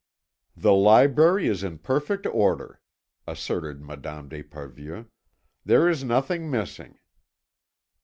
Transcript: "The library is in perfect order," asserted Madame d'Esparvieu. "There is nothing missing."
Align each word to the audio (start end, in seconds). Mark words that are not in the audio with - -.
"The 0.57 0.73
library 0.73 1.47
is 1.47 1.63
in 1.63 1.77
perfect 1.77 2.25
order," 2.25 2.81
asserted 3.27 3.83
Madame 3.83 4.29
d'Esparvieu. 4.29 5.05
"There 5.63 5.87
is 5.87 6.03
nothing 6.03 6.49
missing." 6.49 6.97